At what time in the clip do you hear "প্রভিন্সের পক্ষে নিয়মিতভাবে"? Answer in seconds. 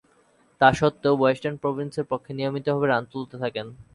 1.63-2.87